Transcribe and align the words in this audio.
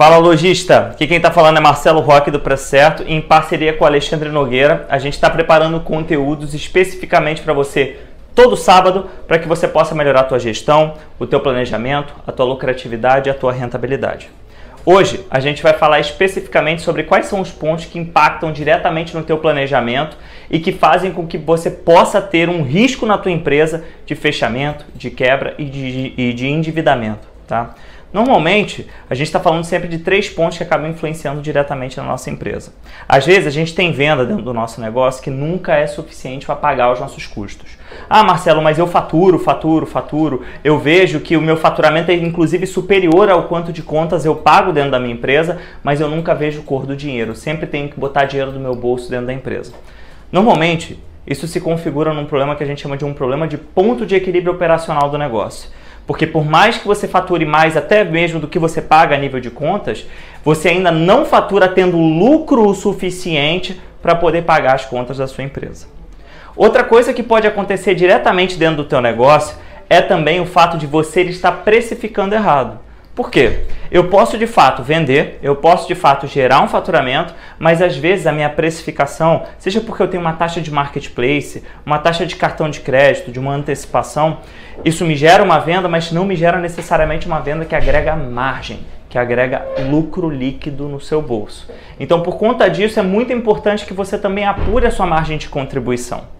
Fala 0.00 0.16
lojista, 0.16 0.92
aqui 0.92 1.06
quem 1.06 1.18
está 1.18 1.30
falando 1.30 1.58
é 1.58 1.60
Marcelo 1.60 2.00
Roque 2.00 2.30
do 2.30 2.40
Preço 2.40 2.68
Certo 2.68 3.04
e 3.06 3.12
em 3.12 3.20
parceria 3.20 3.74
com 3.74 3.84
Alexandre 3.84 4.30
Nogueira, 4.30 4.86
a 4.88 4.98
gente 4.98 5.12
está 5.12 5.28
preparando 5.28 5.78
conteúdos 5.80 6.54
especificamente 6.54 7.42
para 7.42 7.52
você 7.52 7.98
todo 8.34 8.56
sábado 8.56 9.10
para 9.28 9.38
que 9.38 9.46
você 9.46 9.68
possa 9.68 9.94
melhorar 9.94 10.20
a 10.20 10.24
tua 10.24 10.38
gestão, 10.38 10.94
o 11.18 11.26
teu 11.26 11.38
planejamento, 11.38 12.14
a 12.26 12.32
tua 12.32 12.46
lucratividade 12.46 13.28
e 13.28 13.30
a 13.30 13.34
tua 13.34 13.52
rentabilidade. 13.52 14.30
Hoje 14.86 15.26
a 15.30 15.38
gente 15.38 15.62
vai 15.62 15.74
falar 15.74 16.00
especificamente 16.00 16.80
sobre 16.80 17.02
quais 17.02 17.26
são 17.26 17.38
os 17.38 17.50
pontos 17.50 17.84
que 17.84 17.98
impactam 17.98 18.52
diretamente 18.52 19.14
no 19.14 19.22
teu 19.22 19.36
planejamento 19.36 20.16
e 20.50 20.58
que 20.58 20.72
fazem 20.72 21.12
com 21.12 21.26
que 21.26 21.36
você 21.36 21.70
possa 21.70 22.22
ter 22.22 22.48
um 22.48 22.62
risco 22.62 23.04
na 23.04 23.18
tua 23.18 23.32
empresa 23.32 23.84
de 24.06 24.14
fechamento, 24.14 24.86
de 24.94 25.10
quebra 25.10 25.54
e 25.58 25.66
de, 25.66 26.14
e 26.16 26.32
de 26.32 26.46
endividamento, 26.46 27.28
tá? 27.46 27.74
Normalmente, 28.12 28.88
a 29.08 29.14
gente 29.14 29.28
está 29.28 29.38
falando 29.38 29.62
sempre 29.62 29.86
de 29.86 29.98
três 29.98 30.28
pontos 30.28 30.58
que 30.58 30.64
acabam 30.64 30.90
influenciando 30.90 31.40
diretamente 31.40 31.96
na 31.96 32.02
nossa 32.02 32.28
empresa. 32.28 32.72
Às 33.08 33.24
vezes, 33.24 33.46
a 33.46 33.50
gente 33.50 33.72
tem 33.72 33.92
venda 33.92 34.26
dentro 34.26 34.42
do 34.42 34.52
nosso 34.52 34.80
negócio 34.80 35.22
que 35.22 35.30
nunca 35.30 35.76
é 35.76 35.86
suficiente 35.86 36.44
para 36.44 36.56
pagar 36.56 36.92
os 36.92 36.98
nossos 36.98 37.26
custos. 37.26 37.78
Ah, 38.08 38.24
Marcelo, 38.24 38.60
mas 38.60 38.78
eu 38.78 38.86
faturo, 38.88 39.38
faturo, 39.38 39.86
faturo. 39.86 40.42
Eu 40.64 40.78
vejo 40.78 41.20
que 41.20 41.36
o 41.36 41.42
meu 41.42 41.56
faturamento 41.56 42.10
é 42.10 42.14
inclusive 42.14 42.66
superior 42.66 43.30
ao 43.30 43.44
quanto 43.44 43.72
de 43.72 43.82
contas 43.82 44.24
eu 44.24 44.34
pago 44.34 44.72
dentro 44.72 44.90
da 44.90 44.98
minha 44.98 45.14
empresa, 45.14 45.58
mas 45.82 46.00
eu 46.00 46.08
nunca 46.08 46.34
vejo 46.34 46.62
cor 46.62 46.86
do 46.86 46.96
dinheiro. 46.96 47.36
Sempre 47.36 47.66
tenho 47.66 47.88
que 47.88 47.98
botar 47.98 48.24
dinheiro 48.24 48.50
do 48.50 48.58
meu 48.58 48.74
bolso 48.74 49.08
dentro 49.08 49.26
da 49.26 49.32
empresa. 49.32 49.72
Normalmente, 50.32 50.98
isso 51.24 51.46
se 51.46 51.60
configura 51.60 52.12
num 52.12 52.26
problema 52.26 52.56
que 52.56 52.64
a 52.64 52.66
gente 52.66 52.82
chama 52.82 52.96
de 52.96 53.04
um 53.04 53.14
problema 53.14 53.46
de 53.46 53.56
ponto 53.56 54.04
de 54.04 54.16
equilíbrio 54.16 54.52
operacional 54.52 55.08
do 55.08 55.16
negócio. 55.16 55.70
Porque 56.10 56.26
por 56.26 56.44
mais 56.44 56.76
que 56.76 56.88
você 56.88 57.06
fature 57.06 57.44
mais, 57.44 57.76
até 57.76 58.02
mesmo 58.02 58.40
do 58.40 58.48
que 58.48 58.58
você 58.58 58.82
paga 58.82 59.14
a 59.14 59.18
nível 59.18 59.38
de 59.38 59.48
contas, 59.48 60.04
você 60.44 60.70
ainda 60.70 60.90
não 60.90 61.24
fatura 61.24 61.68
tendo 61.68 61.96
lucro 61.96 62.66
o 62.66 62.74
suficiente 62.74 63.80
para 64.02 64.16
poder 64.16 64.42
pagar 64.42 64.74
as 64.74 64.84
contas 64.84 65.18
da 65.18 65.28
sua 65.28 65.44
empresa. 65.44 65.86
Outra 66.56 66.82
coisa 66.82 67.12
que 67.12 67.22
pode 67.22 67.46
acontecer 67.46 67.94
diretamente 67.94 68.58
dentro 68.58 68.78
do 68.78 68.88
teu 68.88 69.00
negócio 69.00 69.56
é 69.88 70.02
também 70.02 70.40
o 70.40 70.46
fato 70.46 70.76
de 70.76 70.84
você 70.84 71.22
estar 71.22 71.52
precificando 71.52 72.34
errado. 72.34 72.80
Por 73.20 73.30
quê? 73.30 73.64
Eu 73.90 74.08
posso 74.08 74.38
de 74.38 74.46
fato 74.46 74.82
vender, 74.82 75.38
eu 75.42 75.54
posso 75.54 75.86
de 75.86 75.94
fato 75.94 76.26
gerar 76.26 76.62
um 76.62 76.68
faturamento, 76.68 77.34
mas 77.58 77.82
às 77.82 77.94
vezes 77.94 78.26
a 78.26 78.32
minha 78.32 78.48
precificação, 78.48 79.42
seja 79.58 79.78
porque 79.82 80.02
eu 80.02 80.08
tenho 80.08 80.22
uma 80.22 80.32
taxa 80.32 80.58
de 80.58 80.70
marketplace, 80.70 81.62
uma 81.84 81.98
taxa 81.98 82.24
de 82.24 82.34
cartão 82.34 82.70
de 82.70 82.80
crédito, 82.80 83.30
de 83.30 83.38
uma 83.38 83.52
antecipação, 83.52 84.38
isso 84.86 85.04
me 85.04 85.14
gera 85.14 85.42
uma 85.42 85.58
venda, 85.58 85.86
mas 85.86 86.10
não 86.10 86.24
me 86.24 86.34
gera 86.34 86.58
necessariamente 86.58 87.26
uma 87.26 87.40
venda 87.40 87.66
que 87.66 87.74
agrega 87.74 88.16
margem, 88.16 88.80
que 89.10 89.18
agrega 89.18 89.66
lucro 89.90 90.30
líquido 90.30 90.88
no 90.88 90.98
seu 90.98 91.20
bolso. 91.20 91.70
Então, 92.00 92.22
por 92.22 92.38
conta 92.38 92.70
disso, 92.70 92.98
é 92.98 93.02
muito 93.02 93.34
importante 93.34 93.84
que 93.84 93.92
você 93.92 94.16
também 94.16 94.46
apure 94.46 94.86
a 94.86 94.90
sua 94.90 95.04
margem 95.04 95.36
de 95.36 95.46
contribuição. 95.46 96.39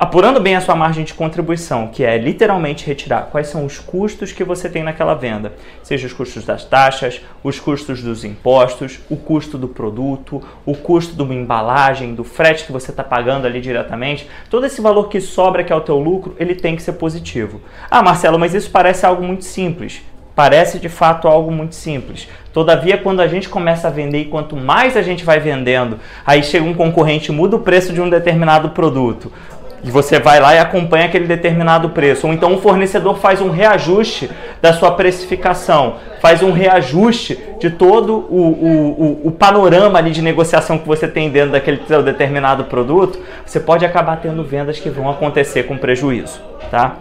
Apurando 0.00 0.38
bem 0.38 0.54
a 0.54 0.60
sua 0.60 0.76
margem 0.76 1.02
de 1.02 1.12
contribuição, 1.12 1.88
que 1.88 2.04
é 2.04 2.16
literalmente 2.16 2.86
retirar 2.86 3.22
quais 3.32 3.48
são 3.48 3.64
os 3.64 3.80
custos 3.80 4.30
que 4.30 4.44
você 4.44 4.68
tem 4.68 4.84
naquela 4.84 5.12
venda, 5.12 5.54
seja 5.82 6.06
os 6.06 6.12
custos 6.12 6.44
das 6.44 6.64
taxas, 6.64 7.20
os 7.42 7.58
custos 7.58 8.00
dos 8.00 8.22
impostos, 8.22 9.00
o 9.10 9.16
custo 9.16 9.58
do 9.58 9.66
produto, 9.66 10.40
o 10.64 10.76
custo 10.76 11.16
de 11.16 11.22
uma 11.22 11.34
embalagem, 11.34 12.14
do 12.14 12.22
frete 12.22 12.64
que 12.64 12.70
você 12.70 12.92
está 12.92 13.02
pagando 13.02 13.44
ali 13.44 13.60
diretamente, 13.60 14.28
todo 14.48 14.66
esse 14.66 14.80
valor 14.80 15.08
que 15.08 15.20
sobra 15.20 15.64
que 15.64 15.72
é 15.72 15.76
o 15.76 15.80
teu 15.80 15.98
lucro, 15.98 16.36
ele 16.38 16.54
tem 16.54 16.76
que 16.76 16.82
ser 16.82 16.92
positivo. 16.92 17.60
Ah, 17.90 18.00
Marcelo, 18.00 18.38
mas 18.38 18.54
isso 18.54 18.70
parece 18.70 19.04
algo 19.04 19.24
muito 19.24 19.44
simples. 19.44 20.00
Parece 20.32 20.78
de 20.78 20.88
fato 20.88 21.26
algo 21.26 21.50
muito 21.50 21.74
simples. 21.74 22.28
Todavia, 22.52 22.96
quando 22.96 23.20
a 23.20 23.26
gente 23.26 23.48
começa 23.48 23.88
a 23.88 23.90
vender 23.90 24.20
e 24.20 24.24
quanto 24.26 24.56
mais 24.56 24.96
a 24.96 25.02
gente 25.02 25.24
vai 25.24 25.40
vendendo, 25.40 25.98
aí 26.24 26.44
chega 26.44 26.64
um 26.64 26.74
concorrente, 26.74 27.32
muda 27.32 27.56
o 27.56 27.60
preço 27.60 27.92
de 27.92 28.00
um 28.00 28.08
determinado 28.08 28.70
produto 28.70 29.32
e 29.82 29.90
você 29.90 30.18
vai 30.18 30.40
lá 30.40 30.54
e 30.54 30.58
acompanha 30.58 31.06
aquele 31.06 31.26
determinado 31.26 31.90
preço. 31.90 32.26
Ou 32.26 32.32
então 32.32 32.54
o 32.54 32.60
fornecedor 32.60 33.16
faz 33.16 33.40
um 33.40 33.50
reajuste 33.50 34.30
da 34.60 34.72
sua 34.72 34.92
precificação, 34.92 35.96
faz 36.20 36.42
um 36.42 36.52
reajuste 36.52 37.38
de 37.60 37.70
todo 37.70 38.14
o, 38.28 39.20
o, 39.22 39.28
o, 39.28 39.30
panorama 39.30 39.98
ali 39.98 40.10
de 40.10 40.22
negociação 40.22 40.78
que 40.78 40.86
você 40.86 41.06
tem 41.06 41.30
dentro 41.30 41.52
daquele 41.52 41.80
seu 41.86 42.02
determinado 42.02 42.64
produto, 42.64 43.18
você 43.44 43.60
pode 43.60 43.84
acabar 43.84 44.16
tendo 44.16 44.42
vendas 44.42 44.78
que 44.78 44.90
vão 44.90 45.08
acontecer 45.08 45.64
com 45.64 45.76
prejuízo, 45.76 46.40
tá? 46.70 46.96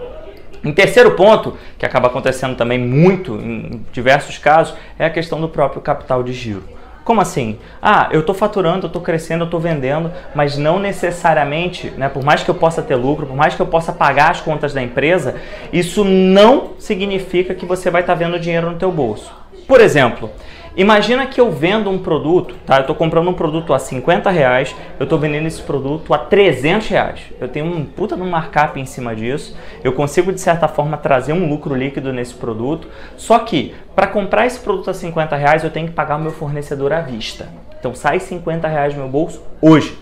Em 0.63 0.73
terceiro 0.73 1.11
ponto, 1.11 1.55
que 1.77 1.85
acaba 1.85 2.07
acontecendo 2.07 2.55
também 2.55 2.79
muito 2.79 3.35
em 3.35 3.85
diversos 3.91 4.37
casos, 4.37 4.75
é 4.97 5.05
a 5.05 5.09
questão 5.09 5.39
do 5.39 5.47
próprio 5.47 5.81
capital 5.81 6.23
de 6.23 6.33
giro. 6.33 6.63
Como 7.07 7.21
assim? 7.21 7.57
Ah, 7.81 8.09
eu 8.11 8.19
estou 8.19 8.35
faturando, 8.35 8.83
eu 8.83 8.87
estou 8.87 9.01
crescendo, 9.01 9.43
eu 9.43 9.45
estou 9.45 9.61
vendendo, 9.61 10.11
mas 10.35 10.57
não 10.57 10.77
necessariamente, 10.77 11.89
né, 11.91 12.09
por 12.09 12.21
mais 12.21 12.43
que 12.43 12.51
eu 12.51 12.55
possa 12.55 12.81
ter 12.81 12.95
lucro, 12.95 13.25
por 13.25 13.33
mais 13.33 13.55
que 13.55 13.61
eu 13.61 13.65
possa 13.65 13.93
pagar 13.93 14.31
as 14.31 14.41
contas 14.41 14.73
da 14.73 14.83
empresa, 14.83 15.35
isso 15.71 16.03
não 16.03 16.71
significa 16.77 17.55
que 17.55 17.65
você 17.65 17.89
vai 17.89 18.01
estar 18.01 18.11
tá 18.11 18.19
vendo 18.19 18.37
dinheiro 18.37 18.69
no 18.69 18.77
teu 18.77 18.91
bolso. 18.91 19.33
Por 19.67 19.81
exemplo, 19.81 20.31
Imagina 20.77 21.25
que 21.25 21.41
eu 21.41 21.51
vendo 21.51 21.89
um 21.89 21.97
produto, 21.97 22.53
tá? 22.63 22.75
Eu 22.75 22.81
estou 22.81 22.95
comprando 22.95 23.27
um 23.27 23.33
produto 23.33 23.73
a 23.73 23.79
50 23.79 24.29
reais, 24.29 24.75
eu 24.99 25.05
estou 25.05 25.17
vendendo 25.17 25.47
esse 25.47 25.59
produto 25.59 26.13
a 26.13 26.19
300 26.19 26.87
reais. 26.87 27.19
Eu 27.41 27.47
tenho 27.47 27.65
um 27.65 27.83
puta 27.83 28.15
de 28.15 28.21
um 28.21 28.29
markup 28.29 28.79
em 28.79 28.85
cima 28.85 29.15
disso, 29.15 29.57
eu 29.83 29.91
consigo 29.91 30.31
de 30.31 30.39
certa 30.39 30.67
forma 30.67 30.95
trazer 30.95 31.33
um 31.33 31.49
lucro 31.49 31.73
líquido 31.73 32.13
nesse 32.13 32.35
produto, 32.35 32.87
só 33.15 33.39
que 33.39 33.73
para 33.95 34.05
comprar 34.05 34.45
esse 34.45 34.59
produto 34.59 34.91
a 34.91 34.93
50 34.93 35.35
reais 35.35 35.63
eu 35.63 35.71
tenho 35.71 35.87
que 35.87 35.93
pagar 35.93 36.17
o 36.17 36.21
meu 36.21 36.31
fornecedor 36.31 36.93
à 36.93 37.01
vista. 37.01 37.49
Então 37.79 37.95
sai 37.95 38.19
50 38.19 38.67
reais 38.67 38.93
do 38.93 38.99
meu 38.99 39.09
bolso 39.09 39.41
hoje. 39.59 39.97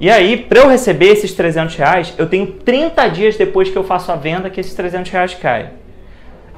E 0.00 0.10
aí, 0.10 0.36
para 0.38 0.58
eu 0.58 0.68
receber 0.68 1.12
esses 1.12 1.32
300 1.34 1.76
reais, 1.76 2.14
eu 2.18 2.28
tenho 2.28 2.48
30 2.48 3.06
dias 3.10 3.36
depois 3.36 3.70
que 3.70 3.78
eu 3.78 3.84
faço 3.84 4.10
a 4.10 4.16
venda 4.16 4.50
que 4.50 4.58
esses 4.58 4.74
300 4.74 5.08
reais 5.08 5.34
caem. 5.34 5.79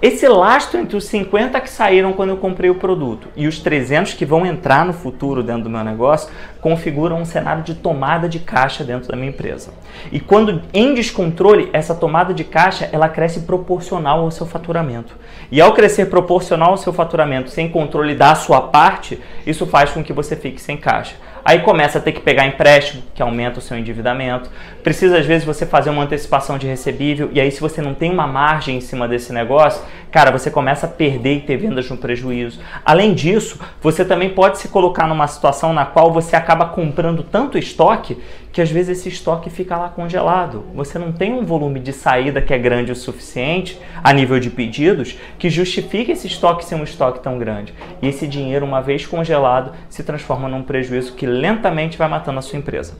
Esse 0.02 0.26
lastro 0.26 0.80
entre 0.80 0.96
os 0.96 1.04
50 1.04 1.60
que 1.60 1.70
saíram 1.70 2.12
quando 2.12 2.30
eu 2.30 2.36
comprei 2.36 2.68
o 2.68 2.74
produto 2.74 3.28
e 3.36 3.46
os 3.46 3.60
300 3.60 4.14
que 4.14 4.26
vão 4.26 4.44
entrar 4.44 4.84
no 4.84 4.92
futuro 4.92 5.44
dentro 5.44 5.62
do 5.62 5.70
meu 5.70 5.84
negócio 5.84 6.28
configuram 6.62 7.20
um 7.20 7.24
cenário 7.24 7.64
de 7.64 7.74
tomada 7.74 8.28
de 8.28 8.38
caixa 8.38 8.84
dentro 8.84 9.08
da 9.08 9.16
minha 9.16 9.30
empresa. 9.30 9.74
E 10.12 10.20
quando 10.20 10.62
em 10.72 10.94
descontrole, 10.94 11.68
essa 11.72 11.92
tomada 11.92 12.32
de 12.32 12.44
caixa 12.44 12.88
ela 12.92 13.08
cresce 13.08 13.40
proporcional 13.40 14.20
ao 14.20 14.30
seu 14.30 14.46
faturamento. 14.46 15.16
E 15.50 15.60
ao 15.60 15.74
crescer 15.74 16.06
proporcional 16.06 16.70
ao 16.70 16.76
seu 16.76 16.92
faturamento 16.92 17.50
sem 17.50 17.68
controle 17.68 18.14
da 18.14 18.36
sua 18.36 18.60
parte, 18.60 19.20
isso 19.44 19.66
faz 19.66 19.90
com 19.90 20.04
que 20.04 20.12
você 20.12 20.36
fique 20.36 20.60
sem 20.60 20.76
caixa. 20.76 21.16
Aí 21.44 21.58
começa 21.60 21.98
a 21.98 22.00
ter 22.00 22.12
que 22.12 22.20
pegar 22.20 22.46
empréstimo, 22.46 23.02
que 23.14 23.20
aumenta 23.20 23.58
o 23.58 23.62
seu 23.62 23.76
endividamento. 23.76 24.48
Precisa, 24.82 25.18
às 25.18 25.26
vezes, 25.26 25.44
você 25.44 25.66
fazer 25.66 25.90
uma 25.90 26.04
antecipação 26.04 26.56
de 26.56 26.68
recebível. 26.68 27.30
E 27.32 27.40
aí, 27.40 27.50
se 27.50 27.60
você 27.60 27.82
não 27.82 27.94
tem 27.94 28.12
uma 28.12 28.28
margem 28.28 28.76
em 28.76 28.80
cima 28.80 29.08
desse 29.08 29.32
negócio, 29.32 29.82
cara, 30.12 30.30
você 30.30 30.50
começa 30.52 30.86
a 30.86 30.88
perder 30.88 31.34
e 31.38 31.40
ter 31.40 31.56
vendas 31.56 31.90
no 31.90 31.96
prejuízo. 31.96 32.60
Além 32.84 33.12
disso, 33.12 33.58
você 33.80 34.04
também 34.04 34.30
pode 34.30 34.58
se 34.58 34.68
colocar 34.68 35.08
numa 35.08 35.26
situação 35.26 35.72
na 35.72 35.84
qual 35.84 36.12
você 36.12 36.36
acaba 36.52 36.66
comprando 36.66 37.22
tanto 37.22 37.56
estoque 37.56 38.18
que 38.52 38.60
às 38.60 38.70
vezes 38.70 38.98
esse 38.98 39.08
estoque 39.08 39.48
fica 39.48 39.74
lá 39.76 39.88
congelado. 39.88 40.64
Você 40.74 40.98
não 40.98 41.10
tem 41.10 41.32
um 41.32 41.44
volume 41.44 41.80
de 41.80 41.94
saída 41.94 42.42
que 42.42 42.52
é 42.52 42.58
grande 42.58 42.92
o 42.92 42.96
suficiente 42.96 43.80
a 44.04 44.12
nível 44.12 44.38
de 44.38 44.50
pedidos 44.50 45.16
que 45.38 45.48
justifique 45.48 46.12
esse 46.12 46.26
estoque 46.26 46.64
ser 46.64 46.74
um 46.74 46.84
estoque 46.84 47.20
tão 47.20 47.38
grande. 47.38 47.72
E 48.02 48.08
esse 48.08 48.26
dinheiro, 48.26 48.66
uma 48.66 48.82
vez 48.82 49.06
congelado, 49.06 49.72
se 49.88 50.04
transforma 50.04 50.46
num 50.46 50.62
prejuízo 50.62 51.14
que 51.14 51.24
lentamente 51.24 51.96
vai 51.96 52.08
matando 52.08 52.38
a 52.38 52.42
sua 52.42 52.58
empresa. 52.58 52.98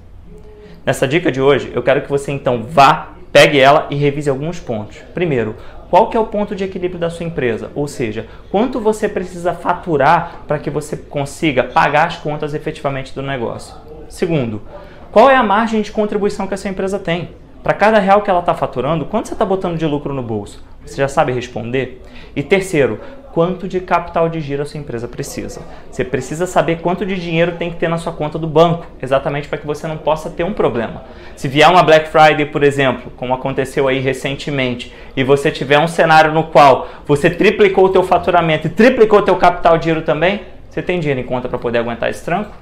Nessa 0.87 1.07
dica 1.07 1.31
de 1.31 1.41
hoje, 1.41 1.71
eu 1.75 1.83
quero 1.83 2.01
que 2.01 2.09
você 2.09 2.33
então 2.33 2.63
vá, 2.63 3.13
pegue 3.31 3.61
ela 3.61 3.87
e 3.91 3.97
revise 3.97 4.31
alguns 4.31 4.59
pontos. 4.59 4.97
Primeiro, 5.13 5.57
qual 5.93 6.09
que 6.09 6.17
é 6.17 6.21
o 6.21 6.25
ponto 6.25 6.57
de 6.57 6.65
equilíbrio 6.65 6.99
da 6.99 7.11
sua 7.11 7.27
empresa? 7.27 7.71
Ou 7.75 7.87
seja, 7.87 8.27
quanto 8.51 8.81
você 8.81 9.07
precisa 9.07 9.53
faturar 9.53 10.41
para 10.49 10.59
que 10.59 10.71
você 10.71 10.97
consiga 10.97 11.65
pagar 11.65 12.07
as 12.07 12.17
contas 12.17 12.55
efetivamente 12.55 13.15
do 13.15 13.21
negócio? 13.21 13.77
Segundo, 14.09 14.63
qual 15.11 15.29
é 15.29 15.37
a 15.37 15.43
margem 15.43 15.83
de 15.83 15.93
contribuição 15.93 16.47
que 16.47 16.55
essa 16.55 16.67
empresa 16.67 16.99
tem? 16.99 17.33
Para 17.63 17.75
cada 17.75 17.99
real 17.99 18.23
que 18.23 18.31
ela 18.31 18.41
está 18.41 18.55
faturando, 18.55 19.05
quanto 19.05 19.29
você 19.29 19.35
está 19.35 19.45
botando 19.45 19.77
de 19.77 19.85
lucro 19.85 20.15
no 20.15 20.23
bolso? 20.23 20.65
Você 20.83 20.97
já 20.97 21.09
sabe 21.09 21.31
responder? 21.31 22.01
E 22.35 22.43
terceiro, 22.43 22.99
quanto 23.33 23.67
de 23.67 23.81
capital 23.81 24.29
de 24.29 24.41
giro 24.41 24.63
a 24.63 24.67
sua 24.67 24.79
empresa 24.79 25.09
precisa. 25.09 25.63
Você 25.91 26.05
precisa 26.05 26.47
saber 26.47 26.81
quanto 26.81 27.05
de 27.07 27.17
dinheiro 27.17 27.53
tem 27.53 27.71
que 27.71 27.77
ter 27.77 27.89
na 27.89 27.97
sua 27.97 28.13
conta 28.13 28.39
do 28.39 28.47
banco, 28.47 28.87
exatamente 29.01 29.49
para 29.49 29.59
que 29.59 29.67
você 29.67 29.87
não 29.87 29.97
possa 29.97 30.29
ter 30.29 30.45
um 30.45 30.53
problema. 30.53 31.03
Se 31.35 31.49
vier 31.49 31.69
uma 31.69 31.83
Black 31.83 32.09
Friday, 32.09 32.47
por 32.47 32.63
exemplo, 32.63 33.11
como 33.17 33.33
aconteceu 33.33 33.89
aí 33.89 33.99
recentemente, 33.99 34.95
e 35.17 35.25
você 35.25 35.51
tiver 35.51 35.79
um 35.79 35.89
cenário 35.89 36.33
no 36.33 36.45
qual 36.45 36.89
você 37.07 37.31
triplicou 37.31 37.87
o 37.87 37.89
teu 37.89 38.03
faturamento 38.03 38.67
e 38.67 38.71
triplicou 38.71 39.21
o 39.21 39.23
teu 39.23 39.37
capital 39.37 39.79
de 39.79 39.87
giro 39.87 40.03
também, 40.03 40.43
você 40.69 40.83
tem 40.83 41.01
dinheiro 41.01 41.21
em 41.21 41.25
conta 41.25 41.49
para 41.49 41.59
poder 41.59 41.79
aguentar 41.79 42.11
esse 42.11 42.25
tranco? 42.25 42.53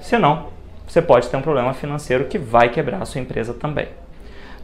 Se 0.00 0.16
não, 0.16 0.46
você 0.86 1.02
pode 1.02 1.28
ter 1.28 1.36
um 1.36 1.42
problema 1.42 1.74
financeiro 1.74 2.24
que 2.24 2.38
vai 2.38 2.70
quebrar 2.70 3.02
a 3.02 3.04
sua 3.04 3.20
empresa 3.20 3.52
também. 3.52 3.88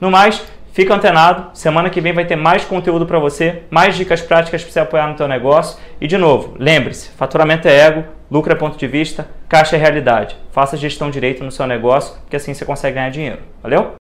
No 0.00 0.10
mais, 0.10 0.44
Fica 0.76 0.94
antenado, 0.94 1.52
semana 1.54 1.88
que 1.88 2.02
vem 2.02 2.12
vai 2.12 2.26
ter 2.26 2.36
mais 2.36 2.62
conteúdo 2.62 3.06
para 3.06 3.18
você, 3.18 3.62
mais 3.70 3.96
dicas 3.96 4.20
práticas 4.20 4.62
para 4.62 4.70
você 4.70 4.80
apoiar 4.80 5.08
no 5.08 5.14
teu 5.14 5.26
negócio. 5.26 5.78
E 5.98 6.06
de 6.06 6.18
novo, 6.18 6.54
lembre-se, 6.58 7.08
faturamento 7.12 7.66
é 7.66 7.74
ego, 7.74 8.04
lucro 8.30 8.52
é 8.52 8.54
ponto 8.54 8.76
de 8.76 8.86
vista, 8.86 9.26
caixa 9.48 9.74
é 9.74 9.78
realidade. 9.78 10.36
Faça 10.52 10.76
gestão 10.76 11.08
direito 11.08 11.42
no 11.42 11.50
seu 11.50 11.66
negócio, 11.66 12.18
porque 12.20 12.36
assim 12.36 12.52
você 12.52 12.66
consegue 12.66 12.96
ganhar 12.96 13.08
dinheiro. 13.08 13.38
Valeu? 13.62 13.94